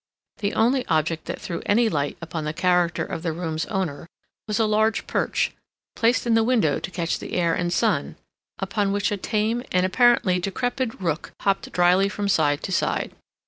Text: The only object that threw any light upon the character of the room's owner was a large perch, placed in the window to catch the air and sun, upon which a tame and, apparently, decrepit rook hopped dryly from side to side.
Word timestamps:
The 0.39 0.55
only 0.55 0.83
object 0.87 1.25
that 1.25 1.39
threw 1.39 1.61
any 1.67 1.87
light 1.87 2.17
upon 2.23 2.43
the 2.43 2.53
character 2.55 3.05
of 3.05 3.21
the 3.21 3.31
room's 3.31 3.67
owner 3.67 4.07
was 4.47 4.57
a 4.57 4.65
large 4.65 5.05
perch, 5.05 5.51
placed 5.95 6.25
in 6.25 6.33
the 6.33 6.43
window 6.43 6.79
to 6.79 6.89
catch 6.89 7.19
the 7.19 7.33
air 7.33 7.53
and 7.53 7.71
sun, 7.71 8.15
upon 8.57 8.91
which 8.93 9.11
a 9.11 9.17
tame 9.17 9.61
and, 9.71 9.85
apparently, 9.85 10.39
decrepit 10.39 10.99
rook 10.99 11.33
hopped 11.41 11.71
dryly 11.71 12.09
from 12.09 12.27
side 12.29 12.63
to 12.63 12.71
side. 12.71 13.11